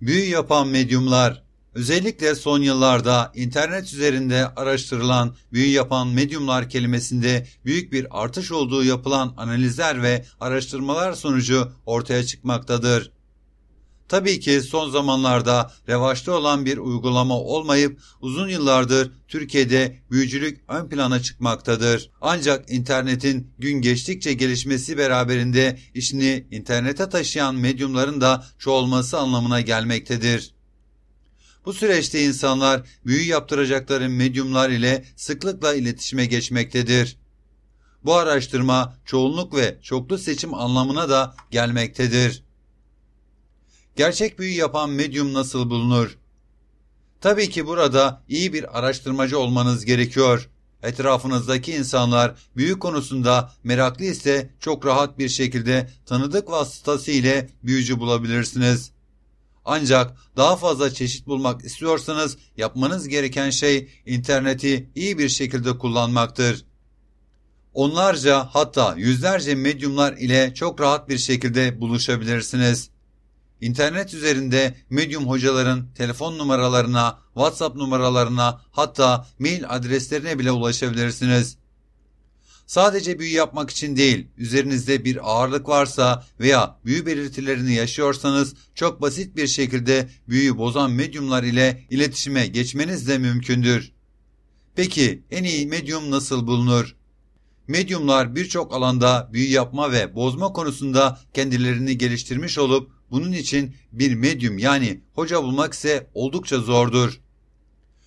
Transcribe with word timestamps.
Büyü 0.00 0.28
yapan 0.28 0.68
medyumlar 0.68 1.42
Özellikle 1.74 2.34
son 2.34 2.62
yıllarda 2.62 3.32
internet 3.34 3.84
üzerinde 3.84 4.46
araştırılan 4.46 5.34
büyü 5.52 5.70
yapan 5.70 6.08
medyumlar 6.08 6.68
kelimesinde 6.68 7.46
büyük 7.64 7.92
bir 7.92 8.06
artış 8.10 8.52
olduğu 8.52 8.84
yapılan 8.84 9.34
analizler 9.36 10.02
ve 10.02 10.24
araştırmalar 10.40 11.12
sonucu 11.12 11.72
ortaya 11.86 12.24
çıkmaktadır. 12.24 13.12
Tabii 14.10 14.40
ki 14.40 14.60
son 14.60 14.90
zamanlarda 14.90 15.72
revaçta 15.88 16.32
olan 16.32 16.66
bir 16.66 16.78
uygulama 16.78 17.34
olmayıp 17.34 18.00
uzun 18.20 18.48
yıllardır 18.48 19.12
Türkiye'de 19.28 19.98
büyücülük 20.10 20.60
ön 20.68 20.88
plana 20.88 21.22
çıkmaktadır. 21.22 22.10
Ancak 22.20 22.70
internetin 22.70 23.50
gün 23.58 23.80
geçtikçe 23.80 24.32
gelişmesi 24.32 24.98
beraberinde 24.98 25.78
işini 25.94 26.46
internete 26.50 27.08
taşıyan 27.08 27.54
medyumların 27.54 28.20
da 28.20 28.44
çoğalması 28.58 29.18
anlamına 29.18 29.60
gelmektedir. 29.60 30.54
Bu 31.64 31.72
süreçte 31.72 32.24
insanlar 32.24 32.82
büyü 33.06 33.22
yaptıracakları 33.22 34.08
medyumlar 34.08 34.70
ile 34.70 35.04
sıklıkla 35.16 35.74
iletişime 35.74 36.26
geçmektedir. 36.26 37.16
Bu 38.04 38.14
araştırma 38.14 38.96
çoğunluk 39.04 39.54
ve 39.54 39.78
çoklu 39.82 40.18
seçim 40.18 40.54
anlamına 40.54 41.08
da 41.08 41.34
gelmektedir. 41.50 42.49
Gerçek 43.96 44.38
büyü 44.38 44.54
yapan 44.54 44.90
medyum 44.90 45.32
nasıl 45.34 45.70
bulunur? 45.70 46.18
Tabii 47.20 47.50
ki 47.50 47.66
burada 47.66 48.22
iyi 48.28 48.52
bir 48.52 48.78
araştırmacı 48.78 49.38
olmanız 49.38 49.84
gerekiyor. 49.84 50.50
Etrafınızdaki 50.82 51.72
insanlar 51.72 52.34
büyü 52.56 52.78
konusunda 52.78 53.52
meraklı 53.64 54.04
ise 54.04 54.50
çok 54.60 54.86
rahat 54.86 55.18
bir 55.18 55.28
şekilde 55.28 55.90
tanıdık 56.06 56.50
vasıtası 56.50 57.10
ile 57.10 57.50
büyücü 57.62 58.00
bulabilirsiniz. 58.00 58.90
Ancak 59.64 60.16
daha 60.36 60.56
fazla 60.56 60.94
çeşit 60.94 61.26
bulmak 61.26 61.64
istiyorsanız 61.64 62.36
yapmanız 62.56 63.08
gereken 63.08 63.50
şey 63.50 63.88
interneti 64.06 64.90
iyi 64.94 65.18
bir 65.18 65.28
şekilde 65.28 65.78
kullanmaktır. 65.78 66.64
Onlarca 67.74 68.48
hatta 68.52 68.94
yüzlerce 68.96 69.54
medyumlar 69.54 70.12
ile 70.12 70.54
çok 70.54 70.80
rahat 70.80 71.08
bir 71.08 71.18
şekilde 71.18 71.80
buluşabilirsiniz. 71.80 72.90
İnternet 73.60 74.14
üzerinde 74.14 74.74
medyum 74.90 75.28
hocaların 75.28 75.86
telefon 75.94 76.38
numaralarına, 76.38 77.18
WhatsApp 77.34 77.76
numaralarına 77.76 78.60
hatta 78.70 79.26
mail 79.38 79.64
adreslerine 79.68 80.38
bile 80.38 80.52
ulaşabilirsiniz. 80.52 81.56
Sadece 82.66 83.18
büyü 83.18 83.32
yapmak 83.32 83.70
için 83.70 83.96
değil, 83.96 84.26
üzerinizde 84.36 85.04
bir 85.04 85.30
ağırlık 85.30 85.68
varsa 85.68 86.26
veya 86.40 86.78
büyü 86.84 87.06
belirtilerini 87.06 87.74
yaşıyorsanız 87.74 88.54
çok 88.74 89.02
basit 89.02 89.36
bir 89.36 89.46
şekilde 89.46 90.08
büyüyü 90.28 90.58
bozan 90.58 90.90
medyumlar 90.90 91.42
ile 91.42 91.86
iletişime 91.90 92.46
geçmeniz 92.46 93.08
de 93.08 93.18
mümkündür. 93.18 93.92
Peki 94.74 95.22
en 95.30 95.44
iyi 95.44 95.66
medyum 95.66 96.10
nasıl 96.10 96.46
bulunur? 96.46 96.96
Medyumlar 97.68 98.36
birçok 98.36 98.74
alanda 98.74 99.30
büyü 99.32 99.50
yapma 99.50 99.92
ve 99.92 100.14
bozma 100.14 100.52
konusunda 100.52 101.20
kendilerini 101.34 101.98
geliştirmiş 101.98 102.58
olup 102.58 102.99
bunun 103.10 103.32
için 103.32 103.76
bir 103.92 104.14
medyum 104.14 104.58
yani 104.58 105.00
hoca 105.14 105.42
bulmak 105.42 105.72
ise 105.72 106.10
oldukça 106.14 106.58
zordur. 106.58 107.20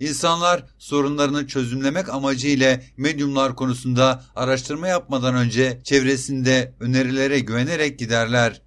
İnsanlar 0.00 0.64
sorunlarını 0.78 1.46
çözümlemek 1.46 2.08
amacıyla 2.08 2.80
medyumlar 2.96 3.56
konusunda 3.56 4.24
araştırma 4.36 4.88
yapmadan 4.88 5.34
önce 5.34 5.80
çevresinde 5.84 6.74
önerilere 6.80 7.38
güvenerek 7.38 7.98
giderler. 7.98 8.62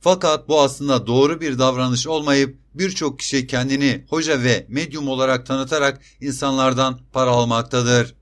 Fakat 0.00 0.48
bu 0.48 0.60
aslında 0.60 1.06
doğru 1.06 1.40
bir 1.40 1.58
davranış 1.58 2.06
olmayıp 2.06 2.58
birçok 2.74 3.18
kişi 3.18 3.46
kendini 3.46 4.04
hoca 4.08 4.42
ve 4.42 4.66
medyum 4.68 5.08
olarak 5.08 5.46
tanıtarak 5.46 6.00
insanlardan 6.20 7.00
para 7.12 7.30
almaktadır. 7.30 8.14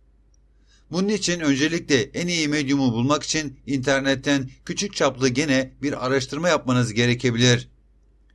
Bunun 0.91 1.09
için 1.09 1.41
öncelikle 1.41 2.03
en 2.03 2.27
iyi 2.27 2.49
medyumu 2.49 2.93
bulmak 2.93 3.23
için 3.23 3.59
internetten 3.67 4.51
küçük 4.65 4.97
çaplı 4.97 5.29
gene 5.29 5.73
bir 5.83 6.07
araştırma 6.07 6.49
yapmanız 6.49 6.93
gerekebilir. 6.93 7.69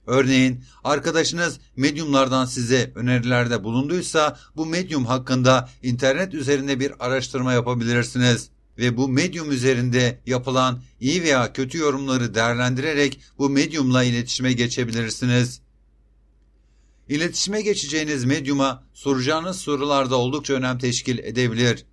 Örneğin 0.08 0.64
arkadaşınız 0.84 1.60
medyumlardan 1.76 2.46
size 2.46 2.92
önerilerde 2.96 3.64
bulunduysa 3.64 4.40
bu 4.56 4.66
medyum 4.66 5.06
hakkında 5.06 5.70
internet 5.84 6.34
üzerinde 6.34 6.80
bir 6.80 7.06
araştırma 7.06 7.54
yapabilirsiniz 7.54 8.50
ve 8.78 8.98
bu 8.98 9.08
medyum 9.08 9.52
üzerinde 9.52 10.20
yapılan 10.26 10.82
iyi 11.00 11.24
veya 11.24 11.54
kötü 11.54 11.78
yorumları 11.78 12.36
değerlendirerek 12.36 13.20
bu 13.38 13.50
medyumla 13.50 14.04
iletişime 14.04 14.54
geçebilirsiniz. 14.54 15.62
İletişime 17.10 17.62
geçeceğiniz 17.62 18.26
medyuma 18.26 18.84
soracağınız 18.94 19.58
sorularda 19.58 20.16
oldukça 20.16 20.54
önem 20.54 20.78
teşkil 20.78 21.18
edebilir. 21.18 21.86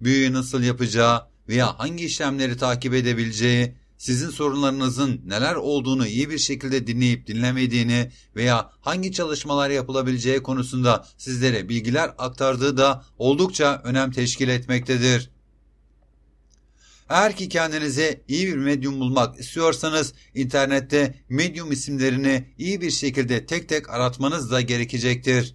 Büyüyü 0.00 0.32
nasıl 0.32 0.62
yapacağı 0.62 1.26
veya 1.48 1.78
hangi 1.78 2.04
işlemleri 2.04 2.56
takip 2.56 2.94
edebileceği, 2.94 3.74
sizin 3.98 4.30
sorunlarınızın 4.30 5.20
neler 5.26 5.54
olduğunu 5.54 6.06
iyi 6.06 6.30
bir 6.30 6.38
şekilde 6.38 6.86
dinleyip 6.86 7.26
dinlemediğini 7.26 8.10
veya 8.36 8.70
hangi 8.80 9.12
çalışmalar 9.12 9.70
yapılabileceği 9.70 10.42
konusunda 10.42 11.06
sizlere 11.18 11.68
bilgiler 11.68 12.10
aktardığı 12.18 12.76
da 12.76 13.04
oldukça 13.18 13.80
önem 13.84 14.10
teşkil 14.12 14.48
etmektedir. 14.48 15.30
Eğer 17.10 17.36
ki 17.36 17.48
kendinize 17.48 18.20
iyi 18.28 18.46
bir 18.46 18.56
medyum 18.56 19.00
bulmak 19.00 19.40
istiyorsanız 19.40 20.12
internette 20.34 21.14
medyum 21.28 21.72
isimlerini 21.72 22.44
iyi 22.58 22.80
bir 22.80 22.90
şekilde 22.90 23.46
tek 23.46 23.68
tek 23.68 23.90
aratmanız 23.90 24.50
da 24.50 24.60
gerekecektir. 24.60 25.54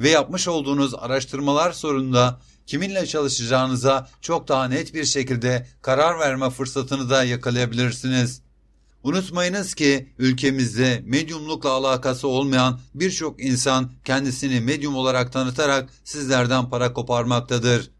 Ve 0.00 0.10
yapmış 0.10 0.48
olduğunuz 0.48 0.94
araştırmalar 0.94 1.72
sonunda 1.72 2.40
kiminle 2.66 3.06
çalışacağınıza 3.06 4.08
çok 4.20 4.48
daha 4.48 4.68
net 4.68 4.94
bir 4.94 5.04
şekilde 5.04 5.66
karar 5.82 6.18
verme 6.18 6.50
fırsatını 6.50 7.10
da 7.10 7.24
yakalayabilirsiniz. 7.24 8.42
Unutmayınız 9.02 9.74
ki 9.74 10.08
ülkemizde 10.18 11.02
medyumlukla 11.06 11.70
alakası 11.70 12.28
olmayan 12.28 12.80
birçok 12.94 13.44
insan 13.44 13.90
kendisini 14.04 14.60
medyum 14.60 14.96
olarak 14.96 15.32
tanıtarak 15.32 15.90
sizlerden 16.04 16.70
para 16.70 16.92
koparmaktadır. 16.92 17.90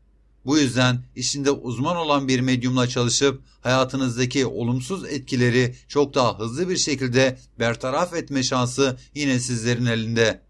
Bu 0.47 0.58
yüzden 0.58 1.04
işinde 1.16 1.50
uzman 1.50 1.97
olan 1.97 2.28
bir 2.28 2.41
medyumla 2.41 2.88
çalışıp 2.88 3.42
hayatınızdaki 3.60 4.47
olumsuz 4.47 5.04
etkileri 5.04 5.74
çok 5.88 6.14
daha 6.14 6.38
hızlı 6.38 6.69
bir 6.69 6.76
şekilde 6.76 7.38
bertaraf 7.58 8.14
etme 8.14 8.42
şansı 8.42 8.97
yine 9.14 9.41
sizlerin 9.41 9.86
elinde. 9.86 10.44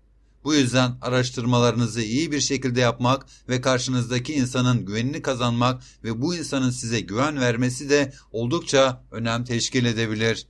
Bu 0.45 0.55
yüzden 0.55 0.93
araştırmalarınızı 1.03 2.03
iyi 2.03 2.33
bir 2.33 2.41
şekilde 2.41 2.81
yapmak 2.81 3.27
ve 3.49 3.61
karşınızdaki 3.61 4.35
insanın 4.35 4.87
güvenini 4.87 5.23
kazanmak 5.23 5.83
ve 6.05 6.23
bu 6.23 6.35
insanın 6.35 6.71
size 6.71 7.01
güven 7.01 7.41
vermesi 7.41 7.91
de 7.91 8.13
oldukça 8.33 9.05
önem 9.11 9.45
teşkil 9.45 9.85
edebilir. 9.85 10.47